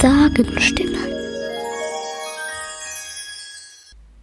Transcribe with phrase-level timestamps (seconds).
[0.00, 0.96] Sagenstimme.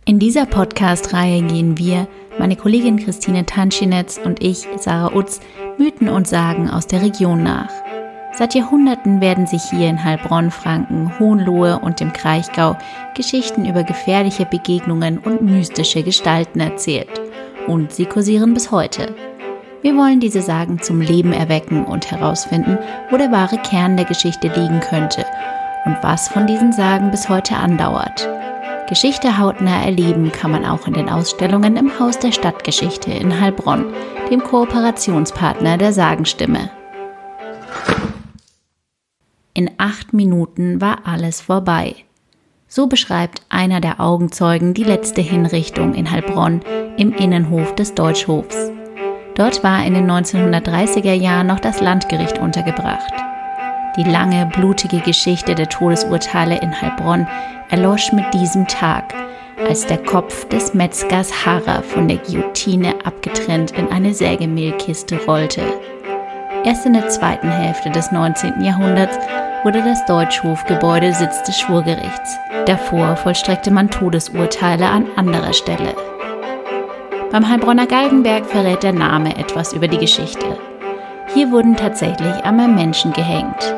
[0.06, 2.08] In dieser Podcast-Reihe gehen wir,
[2.40, 5.40] meine Kollegin Christine Tanschinetz und ich, Sarah Utz,
[5.78, 7.70] Mythen und Sagen aus der Region nach.
[8.34, 12.76] Seit Jahrhunderten werden sich hier in Heilbronn, Franken, Hohenlohe und dem Kraichgau
[13.16, 17.22] Geschichten über gefährliche Begegnungen und mystische Gestalten erzählt.
[17.68, 19.14] Und sie kursieren bis heute.
[19.84, 22.80] Wir wollen diese Sagen zum Leben erwecken und herausfinden,
[23.12, 25.24] wo der wahre Kern der Geschichte liegen könnte
[25.88, 28.28] und was von diesen Sagen bis heute andauert.
[28.90, 33.86] Geschichte hautnah erleben kann man auch in den Ausstellungen im Haus der Stadtgeschichte in Heilbronn,
[34.30, 36.70] dem Kooperationspartner der Sagenstimme.
[39.54, 41.96] In acht Minuten war alles vorbei.
[42.68, 46.62] So beschreibt einer der Augenzeugen die letzte Hinrichtung in Heilbronn
[46.98, 48.72] im Innenhof des Deutschhofs.
[49.36, 53.14] Dort war in den 1930er Jahren noch das Landgericht untergebracht.
[53.98, 57.28] Die lange, blutige Geschichte der Todesurteile in Heilbronn
[57.70, 59.12] erlosch mit diesem Tag,
[59.68, 65.64] als der Kopf des Metzgers Harrer von der Guillotine abgetrennt in eine Sägemehlkiste rollte.
[66.64, 68.62] Erst in der zweiten Hälfte des 19.
[68.62, 69.18] Jahrhunderts
[69.64, 72.38] wurde das Deutschhofgebäude Sitz des Schwurgerichts.
[72.68, 75.96] Davor vollstreckte man Todesurteile an anderer Stelle.
[77.32, 80.58] Beim Heilbronner Galgenberg verrät der Name etwas über die Geschichte.
[81.34, 83.76] Hier wurden tatsächlich einmal Menschen gehängt.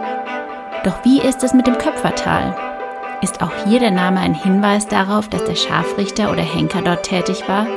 [0.83, 2.55] Doch wie ist es mit dem Köpfertal?
[3.21, 7.43] Ist auch hier der Name ein Hinweis darauf, dass der Scharfrichter oder Henker dort tätig
[7.49, 7.67] war?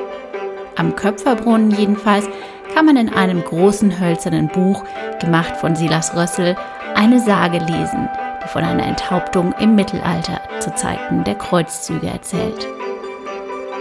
[0.77, 2.29] Am Köpferbrunnen jedenfalls
[2.73, 4.85] kann man in einem großen hölzernen Buch,
[5.21, 6.57] gemacht von Silas Rössel,
[6.95, 8.09] eine Sage lesen,
[8.43, 12.69] die von einer Enthauptung im Mittelalter zu Zeiten der Kreuzzüge erzählt.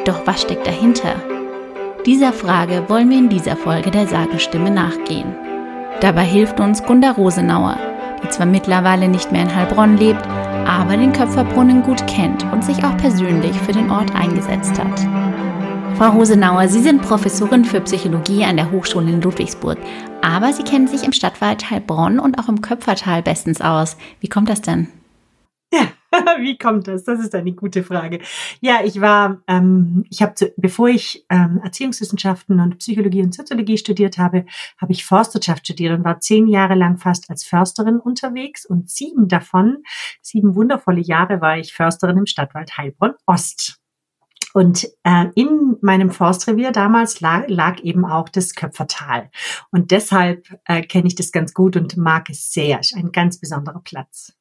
[0.05, 1.13] Doch was steckt dahinter?
[2.07, 5.35] Dieser Frage wollen wir in dieser Folge der Sagenstimme nachgehen.
[5.99, 7.77] Dabei hilft uns Gunda Rosenauer,
[8.23, 10.25] die zwar mittlerweile nicht mehr in Heilbronn lebt,
[10.67, 14.99] aber den Köpferbrunnen gut kennt und sich auch persönlich für den Ort eingesetzt hat.
[15.97, 19.77] Frau Rosenauer, Sie sind Professorin für Psychologie an der Hochschule in Ludwigsburg,
[20.21, 23.97] aber Sie kennen sich im Stadtwald Heilbronn und auch im Köpfertal bestens aus.
[24.19, 24.87] Wie kommt das denn?
[25.73, 25.87] Ja,
[26.39, 27.03] wie kommt das?
[27.03, 28.19] Das ist eine gute Frage.
[28.59, 34.17] Ja, ich war, ähm, ich habe, bevor ich ähm, Erziehungswissenschaften und Psychologie und Soziologie studiert
[34.17, 34.45] habe,
[34.77, 39.27] habe ich Forstwirtschaft studiert und war zehn Jahre lang fast als Försterin unterwegs und sieben
[39.27, 39.83] davon,
[40.21, 43.77] sieben wundervolle Jahre war ich Försterin im Stadtwald Heilbronn Ost.
[44.53, 49.29] Und äh, in meinem Forstrevier damals lag, lag eben auch das Köpfertal.
[49.71, 52.81] Und deshalb äh, kenne ich das ganz gut und mag es sehr.
[52.95, 54.33] Ein ganz besonderer Platz.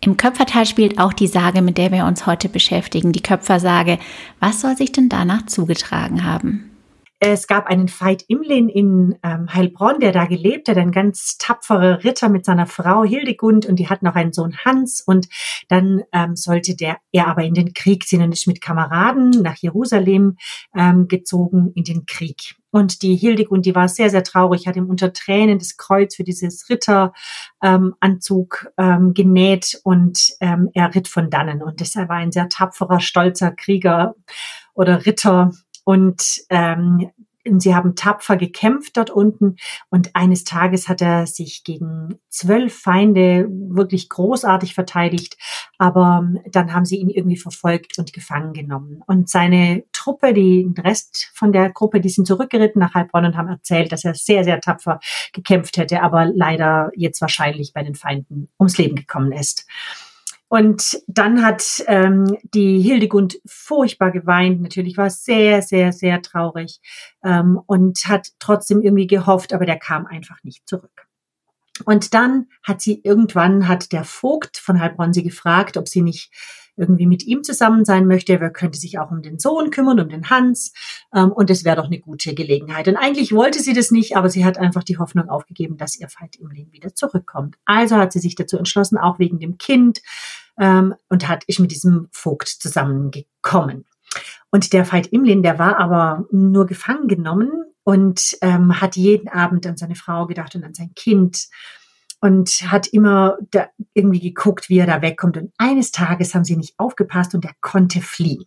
[0.00, 3.98] Im Köpfertal spielt auch die Sage, mit der wir uns heute beschäftigen, die Köpfersage.
[4.40, 6.70] Was soll sich denn danach zugetragen haben?
[7.18, 12.04] Es gab einen Veit Imlin in ähm, Heilbronn, der da gelebt hat, ein ganz tapferer
[12.04, 15.26] Ritter mit seiner Frau Hildegund und die hat noch einen Sohn Hans und
[15.68, 19.56] dann ähm, sollte der er aber in den Krieg ziehen und ist mit Kameraden nach
[19.56, 20.36] Jerusalem
[20.76, 22.56] ähm, gezogen in den Krieg.
[22.76, 26.24] Und die Hildegund, die war sehr, sehr traurig, hat ihm unter Tränen das Kreuz für
[26.24, 27.14] dieses Ritteranzug
[28.76, 31.62] ähm, ähm, genäht und ähm, er ritt von dannen.
[31.62, 34.14] Und deshalb war ein sehr tapferer, stolzer Krieger
[34.74, 35.52] oder Ritter
[35.84, 37.12] und ähm,
[37.60, 39.56] sie haben tapfer gekämpft dort unten
[39.90, 45.36] und eines Tages hat er sich gegen zwölf Feinde wirklich großartig verteidigt,
[45.78, 49.02] aber dann haben sie ihn irgendwie verfolgt und gefangen genommen.
[49.06, 53.48] Und seine Truppe, die Rest von der Gruppe, die sind zurückgeritten nach Heilbronn und haben
[53.48, 55.00] erzählt, dass er sehr, sehr tapfer
[55.32, 59.66] gekämpft hätte, aber leider jetzt wahrscheinlich bei den Feinden ums Leben gekommen ist.
[60.48, 64.62] Und dann hat ähm, die Hildegund furchtbar geweint.
[64.62, 66.80] Natürlich war sehr, sehr, sehr traurig
[67.24, 71.06] ähm, und hat trotzdem irgendwie gehofft, aber der kam einfach nicht zurück.
[71.84, 76.30] Und dann hat sie irgendwann, hat der Vogt von Heilbronn sie gefragt, ob sie nicht
[76.76, 78.40] irgendwie mit ihm zusammen sein möchte.
[78.40, 80.72] Wer könnte sich auch um den Sohn kümmern, um den Hans.
[81.14, 82.88] Ähm, und es wäre doch eine gute Gelegenheit.
[82.88, 86.08] Und eigentlich wollte sie das nicht, aber sie hat einfach die Hoffnung aufgegeben, dass ihr
[86.08, 87.56] Veit Imlin wieder zurückkommt.
[87.64, 90.02] Also hat sie sich dazu entschlossen, auch wegen dem Kind,
[90.58, 93.86] ähm, und hat ich mit diesem Vogt zusammengekommen.
[94.50, 97.50] Und der Veit Imlin, der war aber nur gefangen genommen
[97.84, 101.48] und ähm, hat jeden Abend an seine Frau gedacht und an sein Kind
[102.20, 105.36] und hat immer da irgendwie geguckt, wie er da wegkommt.
[105.36, 108.44] Und eines Tages haben sie nicht aufgepasst und er konnte fliehen.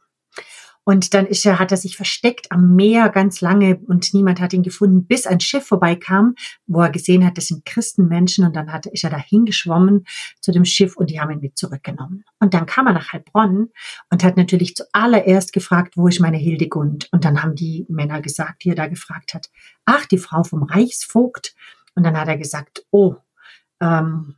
[0.84, 4.54] Und dann ist er, hat er sich versteckt am Meer ganz lange und niemand hat
[4.54, 6.36] ihn gefunden, bis ein Schiff vorbeikam,
[6.66, 8.46] wo er gesehen hat, das sind Christenmenschen.
[8.46, 10.06] Und dann hat, ist er dahin geschwommen
[10.42, 12.24] zu dem Schiff und die haben ihn mit zurückgenommen.
[12.40, 13.70] Und dann kam er nach Heilbronn
[14.10, 17.08] und hat natürlich zuallererst gefragt, wo ist meine Hildegund?
[17.12, 19.50] Und dann haben die Männer gesagt, die er da gefragt hat,
[19.86, 21.54] ach, die Frau vom Reichsvogt.
[21.94, 23.16] Und dann hat er gesagt, oh,
[23.82, 24.36] ähm,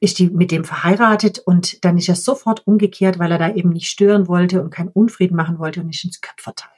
[0.00, 3.70] ist die mit dem verheiratet und dann ist er sofort umgekehrt, weil er da eben
[3.70, 6.70] nicht stören wollte und keinen Unfrieden machen wollte und ist ins Köpfertal.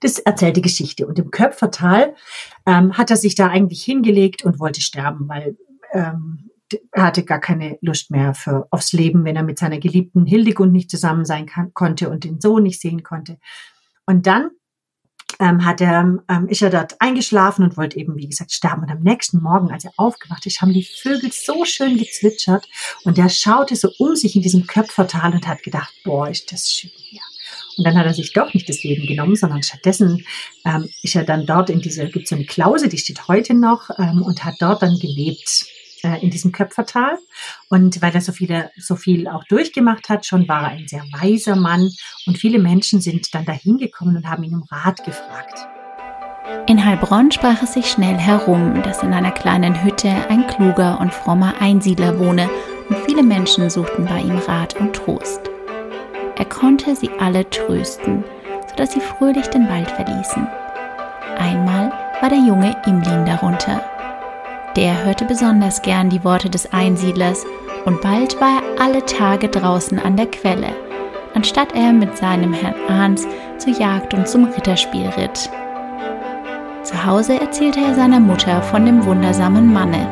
[0.00, 1.06] Das erzählt die Geschichte.
[1.06, 2.14] Und im Köpfertal
[2.66, 5.56] ähm, hat er sich da eigentlich hingelegt und wollte sterben, weil
[5.92, 6.50] ähm,
[6.92, 10.72] er hatte gar keine Lust mehr für aufs Leben, wenn er mit seiner geliebten Hildegund
[10.72, 13.38] nicht zusammen sein kann, konnte und den Sohn nicht sehen konnte.
[14.06, 14.50] Und dann
[15.40, 18.82] ähm, hat er, ähm, ist er dort eingeschlafen und wollte eben, wie gesagt, sterben.
[18.82, 22.68] Und am nächsten Morgen, als er aufgewacht ist, haben die Vögel so schön gezwitschert
[23.04, 26.70] und er schaute so um sich in diesem Köpfertal und hat gedacht, boah, ist das
[26.70, 27.20] schön hier.
[27.76, 30.24] Und dann hat er sich doch nicht das Leben genommen, sondern stattdessen
[30.64, 33.90] ähm, ist er dann dort in dieser, gibt so eine Klause, die steht heute noch
[33.98, 35.66] ähm, und hat dort dann gelebt
[36.04, 37.18] äh, in diesem Köpfertal.
[37.68, 41.04] Und weil er so viele, so viel auch durchgemacht hat, schon war er ein sehr
[41.12, 41.90] weiser Mann.
[42.26, 45.68] Und viele Menschen sind dann dahin gekommen und haben ihn um Rat gefragt.
[46.66, 51.12] In Heilbronn sprach es sich schnell herum, dass in einer kleinen Hütte ein kluger und
[51.12, 52.50] frommer Einsiedler wohne
[52.88, 55.40] und viele Menschen suchten bei ihm Rat und Trost.
[56.36, 58.24] Er konnte sie alle trösten,
[58.68, 60.46] sodass sie fröhlich den Wald verließen.
[61.38, 61.90] Einmal
[62.20, 63.93] war der junge Imlin darunter.
[64.76, 67.46] Der hörte besonders gern die Worte des Einsiedlers
[67.84, 70.74] und bald war er alle Tage draußen an der Quelle,
[71.32, 73.24] anstatt er mit seinem Herrn Ahns
[73.58, 75.48] zur Jagd und zum Ritterspiel ritt.
[76.82, 80.08] Zu Hause erzählte er seiner Mutter von dem wundersamen Manne.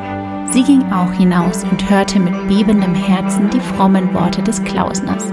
[0.53, 5.33] Sie ging auch hinaus und hörte mit bebendem Herzen die frommen Worte des Klausners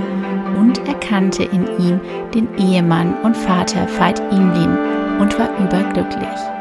[0.58, 2.02] und erkannte in ihm
[2.34, 4.76] den Ehemann und Vater Veit Imlin
[5.20, 6.59] und war überglücklich.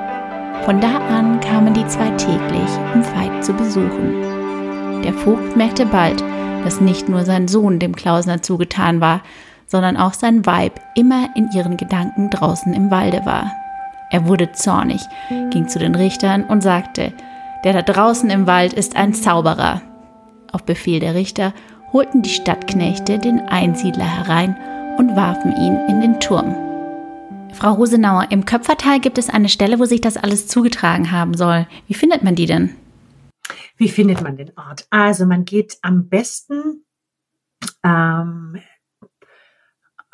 [0.69, 5.03] Von da an kamen die zwei täglich, um Veit zu besuchen.
[5.03, 6.23] Der Vogt merkte bald,
[6.63, 9.23] dass nicht nur sein Sohn dem Klausner zugetan war,
[9.67, 13.51] sondern auch sein Weib immer in ihren Gedanken draußen im Walde war.
[14.11, 15.01] Er wurde zornig,
[15.49, 17.15] ging zu den Richtern und sagte,
[17.65, 19.81] der da draußen im Wald ist ein Zauberer.
[20.53, 21.55] Auf Befehl der Richter
[21.95, 24.55] holten die Stadtknechte den Einsiedler herein
[24.99, 26.68] und warfen ihn in den Turm.
[27.55, 31.67] Frau Rosenauer, im Köpfertal gibt es eine Stelle, wo sich das alles zugetragen haben soll.
[31.87, 32.75] Wie findet man die denn?
[33.77, 34.87] Wie findet man den Ort?
[34.91, 36.85] Also man geht am besten
[37.85, 38.61] ähm,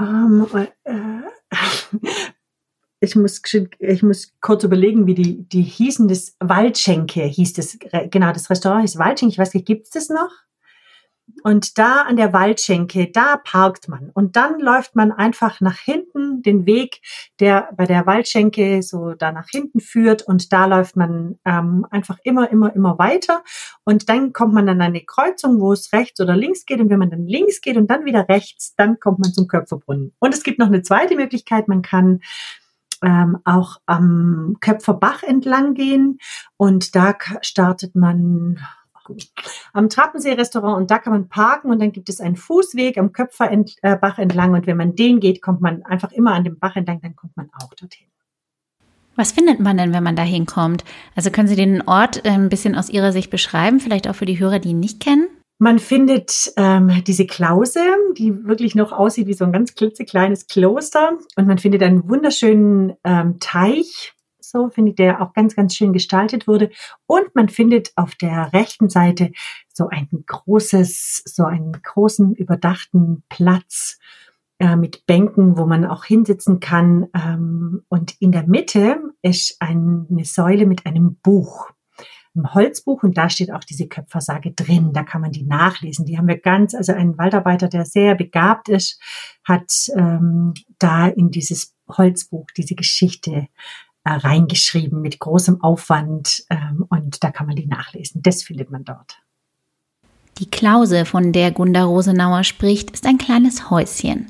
[0.00, 0.46] ähm,
[0.84, 1.22] äh,
[3.00, 3.42] ich muss,
[3.78, 6.08] ich muss kurz überlegen, wie die, die hießen.
[6.08, 7.78] Das Waldschenke hieß das,
[8.10, 9.32] genau, das Restaurant hieß Waldschenke.
[9.32, 10.31] Ich weiß nicht, gibt es das noch?
[11.46, 14.11] Und da an der Waldschenke, da parkt man.
[14.14, 17.02] Und dann läuft man einfach nach hinten den Weg,
[17.38, 20.23] der bei der Waldschenke so da nach hinten führt.
[20.23, 23.44] Und da läuft man ähm, einfach immer, immer, immer weiter.
[23.85, 26.81] Und dann kommt man an eine Kreuzung, wo es rechts oder links geht.
[26.81, 30.14] Und wenn man dann links geht und dann wieder rechts, dann kommt man zum Köpferbrunnen.
[30.20, 31.69] Und es gibt noch eine zweite Möglichkeit.
[31.69, 32.20] Man kann
[33.02, 36.17] ähm, auch am Köpferbach entlang gehen.
[36.56, 38.61] Und da startet man
[39.72, 44.18] am Trappensee-Restaurant und da kann man parken und dann gibt es einen Fußweg am Köpferbach
[44.18, 47.16] entlang und wenn man den geht, kommt man einfach immer an dem Bach entlang, dann
[47.16, 48.06] kommt man auch dorthin.
[49.16, 50.84] Was findet man denn, wenn man da hinkommt?
[51.14, 54.26] Also können Sie den Ort äh, ein bisschen aus Ihrer Sicht beschreiben, vielleicht auch für
[54.26, 55.28] die Hörer, die ihn nicht kennen?
[55.58, 57.80] Man findet ähm, diese Klause,
[58.18, 61.12] die wirklich noch aussieht wie so ein ganz klitzekleines Kloster.
[61.36, 64.13] Und man findet einen wunderschönen ähm, Teich,
[64.50, 66.70] so, finde ich, der auch ganz, ganz schön gestaltet wurde.
[67.06, 69.32] Und man findet auf der rechten Seite
[69.72, 73.98] so ein großes, so einen großen überdachten Platz
[74.58, 77.08] äh, mit Bänken, wo man auch hinsitzen kann.
[77.15, 81.70] Ähm, und in der Mitte ist eine Säule mit einem Buch
[82.36, 84.93] ein Holzbuch und da steht auch diese Köpfersage drin.
[84.93, 86.05] Da kann man die nachlesen.
[86.05, 89.01] Die haben wir ganz, also ein Waldarbeiter, der sehr begabt ist,
[89.44, 93.48] hat ähm, da in dieses Holzbuch diese Geschichte
[94.05, 98.23] reingeschrieben mit großem Aufwand ähm, und da kann man die nachlesen.
[98.23, 99.19] Das findet man dort.
[100.39, 104.27] Die Klause, von der Gunda Rosenauer spricht, ist ein kleines Häuschen.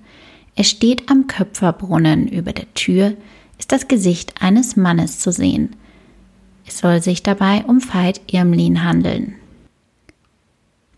[0.55, 2.29] Es steht am Köpferbrunnen.
[2.29, 3.15] Über der Tür
[3.59, 5.75] ist das Gesicht eines Mannes zu sehen.
[6.67, 9.35] Es soll sich dabei um Veit Irmlin handeln.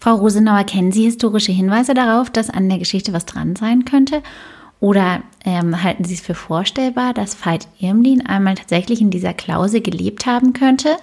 [0.01, 4.23] Frau Rosenauer, kennen Sie historische Hinweise darauf, dass an der Geschichte was dran sein könnte?
[4.81, 9.81] Oder ähm, halten Sie es für vorstellbar, dass Veit Irmlin einmal tatsächlich in dieser Klause
[9.81, 10.97] gelebt haben könnte?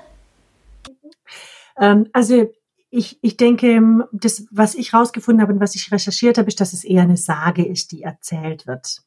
[1.77, 2.51] Ähm, also
[2.91, 6.73] ich, ich denke, das, was ich rausgefunden habe und was ich recherchiert habe, ist, dass
[6.73, 9.01] es eher eine Sage ist, die erzählt wird.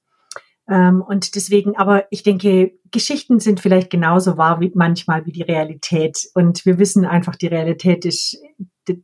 [0.69, 5.43] Ähm, und deswegen, aber ich denke, Geschichten sind vielleicht genauso wahr wie manchmal wie die
[5.43, 6.29] Realität.
[6.35, 8.39] Und wir wissen einfach, die Realität ist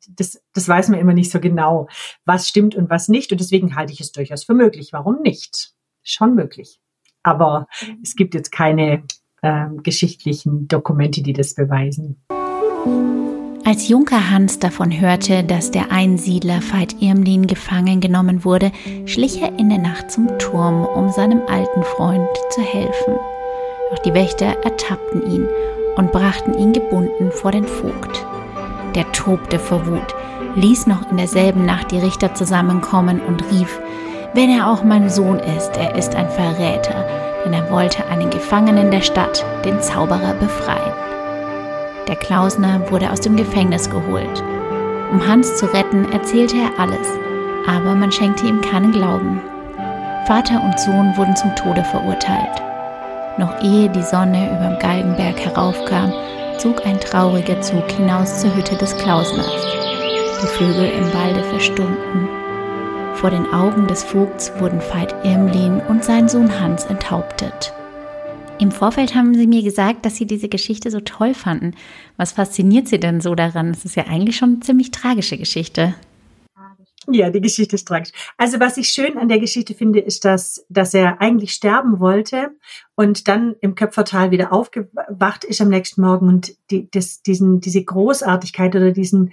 [0.09, 1.88] das, das weiß man immer nicht so genau,
[2.25, 3.33] was stimmt und was nicht.
[3.33, 4.92] Und deswegen halte ich es durchaus für möglich.
[4.92, 5.73] Warum nicht?
[6.02, 6.81] Schon möglich.
[7.23, 7.66] Aber
[8.02, 9.04] es gibt jetzt keine
[9.42, 12.23] äh, geschichtlichen Dokumente, die das beweisen.
[13.72, 18.70] Als Junker Hans davon hörte, dass der Einsiedler Veit Irmlin gefangen genommen wurde,
[19.06, 23.14] schlich er in der Nacht zum Turm, um seinem alten Freund zu helfen.
[23.90, 25.48] Doch die Wächter ertappten ihn
[25.96, 28.26] und brachten ihn gebunden vor den Vogt.
[28.94, 30.14] Der tobte vor Wut,
[30.54, 33.80] ließ noch in derselben Nacht die Richter zusammenkommen und rief,
[34.34, 37.06] wenn er auch mein Sohn ist, er ist ein Verräter,
[37.46, 41.12] denn er wollte einen Gefangenen der Stadt, den Zauberer, befreien.
[42.09, 44.42] Der Klausner wurde aus dem Gefängnis geholt.
[45.12, 47.06] Um Hans zu retten, erzählte er alles,
[47.66, 49.40] aber man schenkte ihm keinen Glauben.
[50.26, 52.62] Vater und Sohn wurden zum Tode verurteilt.
[53.38, 56.12] Noch ehe die Sonne überm Galgenberg heraufkam,
[56.59, 59.52] zog ein trauriger Zug hinaus zur Hütte des Klausners.
[60.42, 62.28] Die Vögel im Walde verstummten.
[63.14, 67.73] Vor den Augen des Vogts wurden Veit Irmlin und sein Sohn Hans enthauptet.
[68.59, 71.75] Im Vorfeld haben Sie mir gesagt, dass Sie diese Geschichte so toll fanden.
[72.16, 73.71] Was fasziniert Sie denn so daran?
[73.71, 75.94] Es ist ja eigentlich schon eine ziemlich tragische Geschichte.
[77.11, 78.12] Ja, die Geschichte ist tragisch.
[78.37, 82.50] Also was ich schön an der Geschichte finde, ist, dass, dass er eigentlich sterben wollte
[82.94, 87.82] und dann im Köpfertal wieder aufgewacht ist am nächsten Morgen und die, das, diesen, diese
[87.82, 89.32] Großartigkeit oder diesen,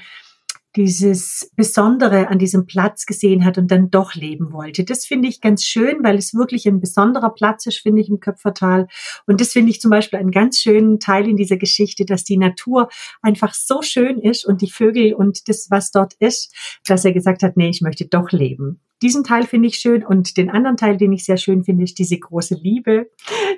[0.76, 4.84] dieses Besondere an diesem Platz gesehen hat und dann doch leben wollte.
[4.84, 8.20] Das finde ich ganz schön, weil es wirklich ein besonderer Platz ist, finde ich, im
[8.20, 8.88] Köpfertal.
[9.26, 12.38] Und das finde ich zum Beispiel einen ganz schönen Teil in dieser Geschichte, dass die
[12.38, 12.90] Natur
[13.22, 16.54] einfach so schön ist und die Vögel und das, was dort ist,
[16.86, 18.80] dass er gesagt hat, nee, ich möchte doch leben.
[19.02, 21.98] Diesen Teil finde ich schön und den anderen Teil, den ich sehr schön finde, ist
[22.00, 23.10] diese große Liebe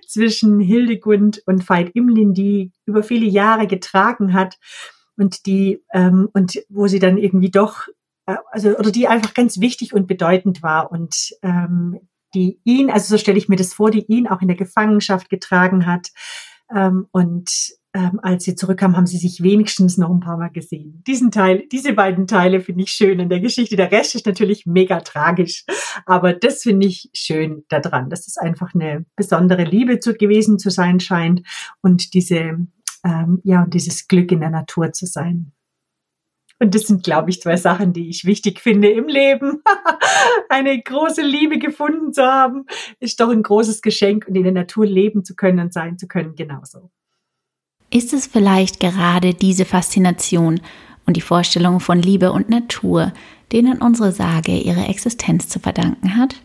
[0.08, 4.60] zwischen Hildegund und Veit Imlin, die über viele Jahre getragen hat
[5.18, 7.88] und die ähm, und wo sie dann irgendwie doch
[8.25, 12.00] äh, also oder die einfach ganz wichtig und bedeutend war und ähm,
[12.34, 15.30] die ihn also so stelle ich mir das vor die ihn auch in der Gefangenschaft
[15.30, 16.10] getragen hat
[16.74, 21.03] ähm, und ähm, als sie zurückkam, haben sie sich wenigstens noch ein paar Mal gesehen.
[21.06, 23.75] Diesen Teil, diese beiden Teile finde ich schön in der Geschichte.
[23.75, 25.65] Der Rest ist natürlich mega tragisch,
[26.06, 30.70] aber das finde ich schön daran, dass es einfach eine besondere Liebe zu gewesen zu
[30.70, 31.41] sein scheint
[31.82, 32.60] und diese
[33.03, 35.51] ähm, ja, und dieses Glück in der Natur zu sein.
[36.62, 39.63] Und das sind, glaube ich, zwei Sachen, die ich wichtig finde im Leben.
[40.50, 42.65] Eine große Liebe gefunden zu haben,
[43.00, 46.08] ist doch ein großes Geschenk und in der Natur leben zu können und sein zu
[46.08, 46.91] können genauso.
[47.89, 50.62] Ist es vielleicht gerade diese Faszination
[51.08, 53.12] und die Vorstellung von Liebe und Natur,
[53.51, 56.36] denen unsere Sage ihre Existenz zu verdanken hat?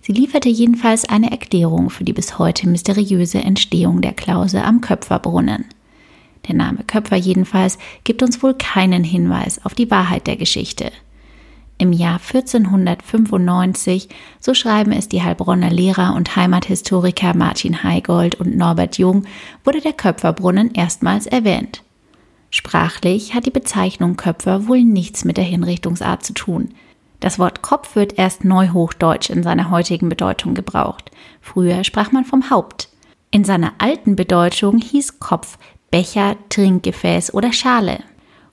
[0.00, 5.64] Sie lieferte jedenfalls eine Erklärung für die bis heute mysteriöse Entstehung der Klause am Köpferbrunnen.
[6.48, 10.90] Der Name Köpfer jedenfalls gibt uns wohl keinen Hinweis auf die Wahrheit der Geschichte.
[11.80, 18.98] Im Jahr 1495, so schreiben es die Heilbronner Lehrer und Heimathistoriker Martin Heigold und Norbert
[18.98, 19.24] Jung,
[19.64, 21.82] wurde der Köpferbrunnen erstmals erwähnt.
[22.50, 26.74] Sprachlich hat die Bezeichnung Köpfer wohl nichts mit der Hinrichtungsart zu tun.
[27.20, 31.10] Das Wort Kopf wird erst neuhochdeutsch in seiner heutigen Bedeutung gebraucht.
[31.40, 32.88] Früher sprach man vom Haupt.
[33.30, 35.56] In seiner alten Bedeutung hieß Kopf
[35.90, 37.98] Becher, Trinkgefäß oder Schale.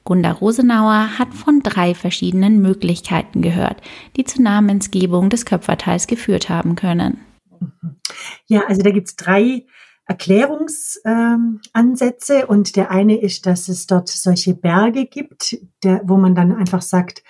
[0.03, 3.81] Gunda Rosenauer hat von drei verschiedenen Möglichkeiten gehört,
[4.15, 7.19] die zur Namensgebung des Köpferteils geführt haben können.
[8.47, 9.65] Ja, also da gibt es drei
[10.05, 16.33] Erklärungsansätze ähm, und der eine ist, dass es dort solche Berge gibt, der, wo man
[16.33, 17.23] dann einfach sagt,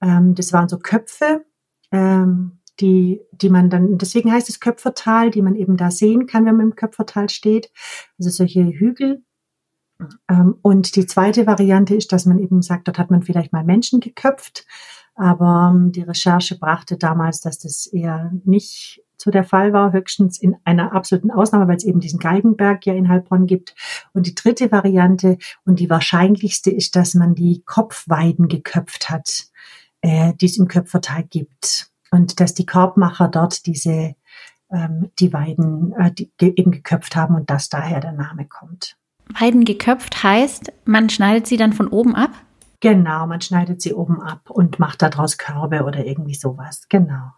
[0.00, 1.44] ähm, das waren so Köpfe,
[1.90, 6.46] ähm, die, die man dann, deswegen heißt es Köpfertal, die man eben da sehen kann,
[6.46, 7.70] wenn man im Köpfertal steht.
[8.18, 9.22] Also solche Hügel,
[10.62, 14.00] und die zweite Variante ist, dass man eben sagt, dort hat man vielleicht mal Menschen
[14.00, 14.66] geköpft,
[15.14, 20.40] aber ähm, die Recherche brachte damals, dass das eher nicht so der Fall war, höchstens
[20.40, 23.74] in einer absoluten Ausnahme, weil es eben diesen Galgenberg ja in Heilbronn gibt.
[24.12, 29.44] Und die dritte Variante und die wahrscheinlichste ist, dass man die Kopfweiden geköpft hat,
[30.00, 31.90] äh, die es im Köpfertal gibt.
[32.10, 34.16] Und dass die Korbmacher dort diese
[34.72, 38.96] ähm, die Weiden äh, die eben geköpft haben und dass daher der Name kommt.
[39.28, 42.30] Weiden geköpft heißt, man schneidet sie dann von oben ab?
[42.80, 46.86] Genau, man schneidet sie oben ab und macht daraus Körbe oder irgendwie sowas.
[46.88, 47.32] Genau.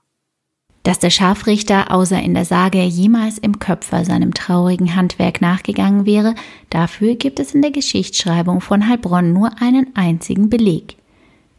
[0.85, 6.35] Dass der Scharfrichter außer in der Sage jemals im Köpfer seinem traurigen Handwerk nachgegangen wäre,
[6.69, 10.97] dafür gibt es in der Geschichtsschreibung von Heilbronn nur einen einzigen Beleg.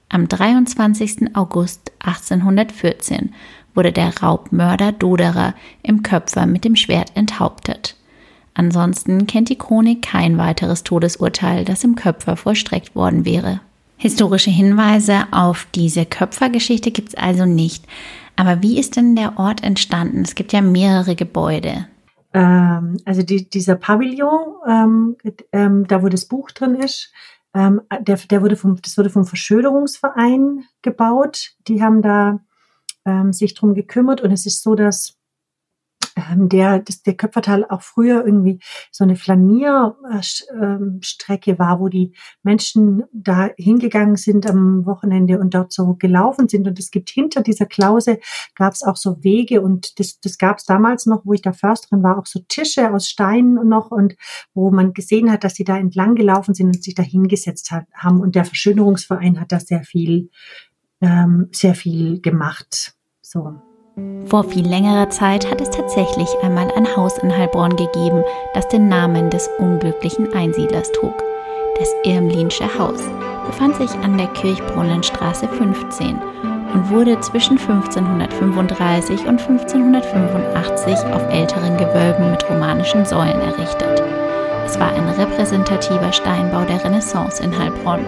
[0.09, 1.35] Am 23.
[1.35, 3.33] August 1814
[3.73, 7.95] wurde der Raubmörder Doderer im Köpfer mit dem Schwert enthauptet.
[8.55, 13.61] Ansonsten kennt die Chronik kein weiteres Todesurteil, das im Köpfer vollstreckt worden wäre.
[13.97, 17.85] Historische Hinweise auf diese Köpfergeschichte gibt es also nicht.
[18.35, 20.23] Aber wie ist denn der Ort entstanden?
[20.23, 21.87] Es gibt ja mehrere Gebäude.
[22.33, 25.15] Ähm, also die, dieser Pavillon, ähm,
[25.51, 27.13] ähm, da wo das Buch drin ist,
[27.57, 31.55] Ähm, der, der wurde vom, das wurde vom Verschönerungsverein gebaut.
[31.69, 32.41] Die haben da
[33.05, 35.14] ähm, sich drum gekümmert und es ist so, dass
[36.35, 38.59] der, das, der Köpfertal auch früher irgendwie
[38.91, 45.95] so eine Flanierstrecke war, wo die Menschen da hingegangen sind am Wochenende und dort so
[45.95, 46.67] gelaufen sind.
[46.67, 48.19] Und es gibt hinter dieser Klause
[48.55, 51.53] gab es auch so Wege und das, das gab es damals noch, wo ich da
[51.53, 54.15] Försterin war, auch so Tische aus Steinen noch und
[54.53, 57.85] wo man gesehen hat, dass sie da entlang gelaufen sind und sich da hingesetzt hat,
[57.93, 58.21] haben.
[58.21, 60.29] Und der Verschönerungsverein hat da sehr viel,
[61.01, 62.95] ähm, sehr viel gemacht.
[63.21, 63.55] So.
[64.25, 68.23] Vor viel längerer Zeit hat es tatsächlich einmal ein Haus in Heilbronn gegeben,
[68.53, 71.13] das den Namen des unglücklichen Einsiedlers trug.
[71.79, 73.01] Das Irmlinsche Haus
[73.45, 76.19] befand sich an der Kirchbrunnenstraße 15
[76.73, 84.03] und wurde zwischen 1535 und 1585 auf älteren Gewölben mit romanischen Säulen errichtet.
[84.65, 88.05] Es war ein repräsentativer Steinbau der Renaissance in Heilbronn.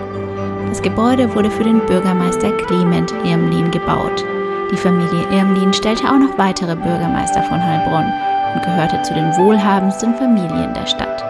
[0.67, 4.25] Das Gebäude wurde für den Bürgermeister Clement Irmlin gebaut.
[4.70, 8.12] Die Familie Irmlin stellte auch noch weitere Bürgermeister von Heilbronn
[8.54, 11.22] und gehörte zu den wohlhabendsten Familien der Stadt.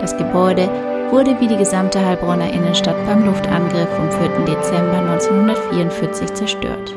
[0.00, 0.68] Das Gebäude
[1.10, 4.44] wurde wie die gesamte Heilbronner Innenstadt beim Luftangriff vom 4.
[4.44, 6.96] Dezember 1944 zerstört.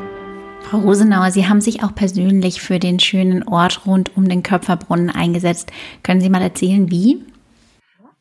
[0.61, 5.11] Frau Rosenauer, Sie haben sich auch persönlich für den schönen Ort rund um den Köpferbrunnen
[5.11, 5.71] eingesetzt.
[6.01, 7.23] Können Sie mal erzählen, wie?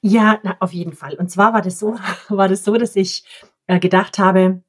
[0.03, 1.15] Ja, na, auf jeden Fall.
[1.15, 1.97] Und zwar war das so,
[2.29, 3.25] war das so, dass ich
[3.67, 4.61] äh, gedacht habe,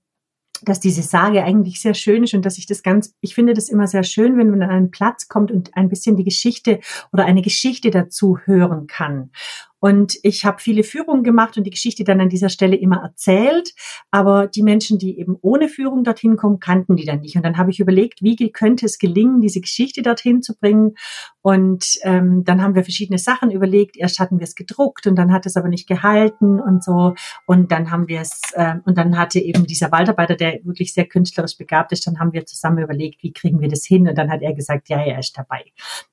[0.64, 3.70] dass diese Sage eigentlich sehr schön ist und dass ich das ganz, ich finde das
[3.70, 6.80] immer sehr schön, wenn man an einen Platz kommt und ein bisschen die Geschichte
[7.12, 9.32] oder eine Geschichte dazu hören kann.
[9.80, 13.74] Und ich habe viele Führungen gemacht und die Geschichte dann an dieser Stelle immer erzählt.
[14.12, 17.36] Aber die Menschen, die eben ohne Führung dorthin kommen, kannten die dann nicht.
[17.36, 20.96] Und dann habe ich überlegt, wie könnte es gelingen, diese Geschichte dorthin zu bringen.
[21.42, 23.98] Und ähm, dann haben wir verschiedene Sachen überlegt.
[23.98, 27.14] Erst hatten wir es gedruckt und dann hat es aber nicht gehalten und so.
[27.46, 31.06] Und dann haben wir es, äh, und dann hatte eben dieser Waldarbeiter, der wirklich sehr
[31.06, 34.08] künstlerisch begabt ist, dann haben wir zusammen überlegt, wie kriegen wir das hin?
[34.08, 35.64] Und dann hat er gesagt, ja, er ist dabei.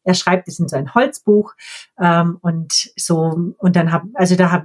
[0.04, 1.54] Er schreibt es in so ein Holzbuch
[2.00, 4.64] ähm, und so und dann habe, also da hab,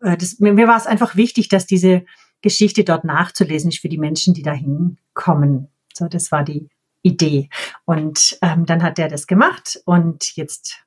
[0.00, 2.04] äh, das, mir, mir war es einfach wichtig, dass diese
[2.40, 5.68] Geschichte dort nachzulesen ist für die Menschen, die da hinkommen.
[5.94, 6.68] So, das war die
[7.02, 7.48] Idee.
[7.84, 10.84] Und ähm, dann hat er das gemacht und jetzt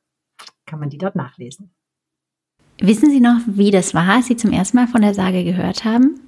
[0.66, 1.72] kann man die dort nachlesen.
[2.80, 5.86] Wissen Sie noch, wie das war, als Sie zum ersten Mal von der Sage gehört
[5.86, 6.20] haben?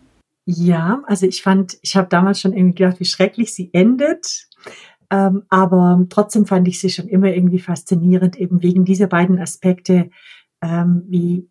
[0.45, 4.47] Ja, also ich fand, ich habe damals schon irgendwie gedacht, wie schrecklich sie endet.
[5.09, 10.09] Ähm, aber trotzdem fand ich sie schon immer irgendwie faszinierend, eben wegen dieser beiden Aspekte,
[10.61, 11.49] ähm, wie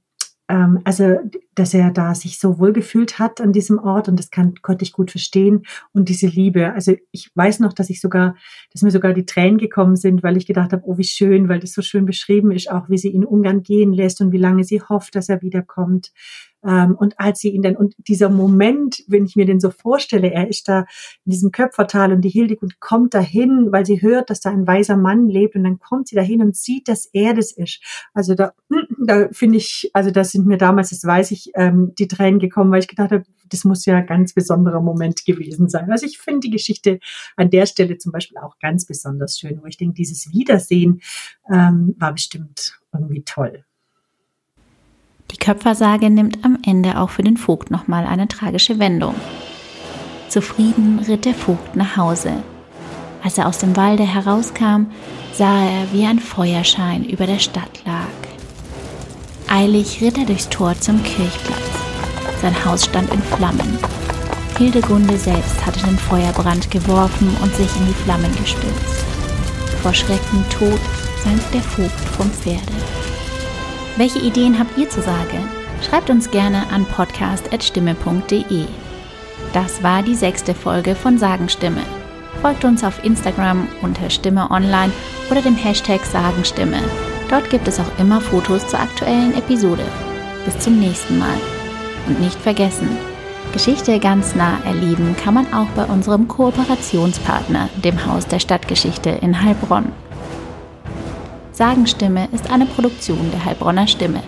[0.48, 1.18] ähm, also
[1.56, 4.84] dass er da sich so wohl gefühlt hat an diesem Ort und das kann, konnte
[4.84, 6.72] ich gut verstehen und diese Liebe.
[6.72, 8.36] Also ich weiß noch, dass ich sogar,
[8.72, 11.58] dass mir sogar die Tränen gekommen sind, weil ich gedacht habe, oh wie schön, weil
[11.58, 14.64] das so schön beschrieben ist, auch wie sie ihn Ungarn gehen lässt und wie lange
[14.64, 16.12] sie hofft, dass er wiederkommt.
[16.66, 20.32] Ähm, und als sie ihn dann, und dieser Moment, wenn ich mir den so vorstelle,
[20.32, 20.80] er ist da
[21.24, 24.96] in diesem Köpfertal und die Hildegund kommt dahin, weil sie hört, dass da ein weiser
[24.96, 27.80] Mann lebt und dann kommt sie dahin und sieht, dass er das ist.
[28.14, 28.52] Also da,
[29.06, 32.70] da finde ich, also das sind mir damals, das weiß ich, ähm, die Tränen gekommen,
[32.70, 35.90] weil ich gedacht habe, das muss ja ein ganz besonderer Moment gewesen sein.
[35.90, 36.98] Also ich finde die Geschichte
[37.36, 41.00] an der Stelle zum Beispiel auch ganz besonders schön, wo ich denke, dieses Wiedersehen
[41.50, 43.64] ähm, war bestimmt irgendwie toll.
[45.30, 49.14] Die Köpfersage nimmt am Ende auch für den Vogt nochmal eine tragische Wendung.
[50.28, 52.32] Zufrieden ritt der Vogt nach Hause.
[53.22, 54.86] Als er aus dem Walde herauskam,
[55.32, 58.25] sah er, wie ein Feuerschein über der Stadt lag.
[59.48, 61.60] Eilig ritt er durchs Tor zum Kirchplatz.
[62.42, 63.78] Sein Haus stand in Flammen.
[64.58, 69.04] Hildegunde selbst hatte den Feuerbrand geworfen und sich in die Flammen gestürzt.
[69.82, 70.80] Vor Schrecken tot
[71.22, 72.72] sank der Vogt vom Pferde.
[73.96, 75.48] Welche Ideen habt ihr zu sagen?
[75.88, 78.64] Schreibt uns gerne an podcast.stimme.de.
[79.52, 81.82] Das war die sechste Folge von Sagenstimme.
[82.42, 84.92] Folgt uns auf Instagram unter Stimme Online
[85.30, 86.82] oder dem Hashtag Sagenstimme.
[87.28, 89.84] Dort gibt es auch immer Fotos zur aktuellen Episode.
[90.44, 91.36] Bis zum nächsten Mal.
[92.06, 92.88] Und nicht vergessen,
[93.52, 99.42] Geschichte ganz nah erleben kann man auch bei unserem Kooperationspartner, dem Haus der Stadtgeschichte in
[99.42, 99.92] Heilbronn.
[101.52, 104.22] Sagenstimme ist eine Produktion der Heilbronner Stimme.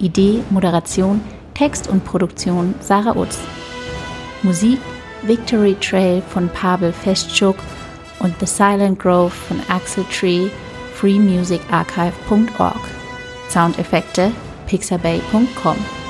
[0.00, 1.20] Idee, Moderation,
[1.54, 3.38] Text und Produktion Sarah Utz.
[4.42, 4.80] Musik
[5.22, 7.56] Victory Trail von Pavel Festschuk
[8.18, 10.48] und The Silent Grove von Axel Tree,
[11.02, 12.84] freemusicarchive.org.
[13.48, 14.32] Soundeffekte
[14.66, 16.01] pixabay.com.